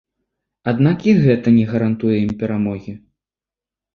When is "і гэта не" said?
1.09-1.65